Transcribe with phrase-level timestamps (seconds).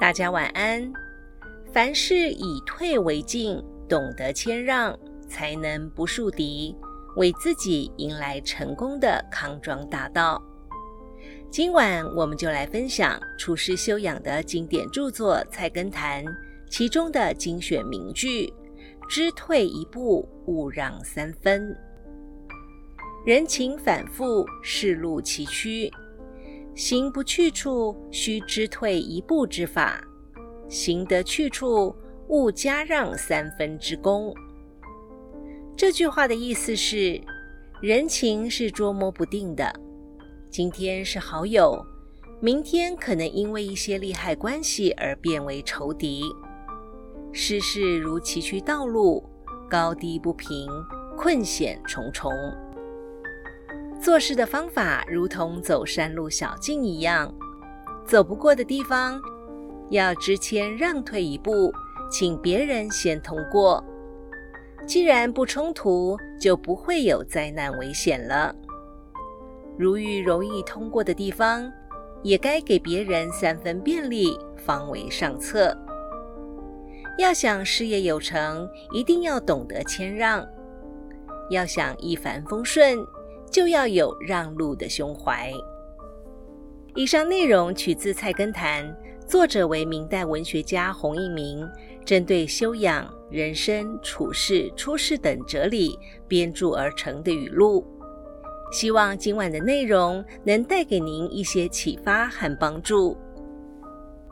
[0.00, 0.92] 大家晚安。
[1.72, 4.96] 凡事以退为进，懂得谦让，
[5.28, 6.72] 才能不树敌，
[7.16, 10.40] 为自己迎来成功的康庄大道。
[11.50, 16.24] 今晚我们就来分享处世修养的经典著作《菜根谭》，
[16.70, 18.52] 其中的精选名句
[19.10, 21.76] ：“知退一步，勿让三分。
[23.26, 25.92] 人情反复，世路崎岖。”
[26.78, 30.00] 行不去处，须知退一步之法；
[30.68, 31.92] 行得去处，
[32.28, 34.32] 勿加让三分之功。
[35.76, 37.20] 这句话的意思是，
[37.80, 39.68] 人情是捉摸不定的，
[40.50, 41.84] 今天是好友，
[42.38, 46.22] 明天可能因为一些利害关系而变为仇敌。
[47.32, 49.28] 世事如崎岖道路，
[49.68, 50.70] 高低不平，
[51.16, 52.30] 困险重重。
[54.08, 57.30] 做事的方法如同走山路小径一样，
[58.06, 59.20] 走不过的地方，
[59.90, 61.70] 要知谦让退一步，
[62.10, 63.84] 请别人先通过。
[64.86, 68.56] 既然不冲突，就不会有灾难危险了。
[69.76, 71.70] 如遇容易通过的地方，
[72.22, 75.76] 也该给别人三分便利，方为上策。
[77.18, 80.42] 要想事业有成，一定要懂得谦让；
[81.50, 82.96] 要想一帆风顺。
[83.50, 85.52] 就要有让路的胸怀。
[86.94, 88.84] 以上内容取自《菜根谭》，
[89.26, 91.68] 作者为明代文学家洪应明，
[92.04, 97.86] 针对修养、人生处事、出世等哲理编著而成的语录。
[98.72, 103.16] 希望今晚的内容能带给您一些启发和帮助。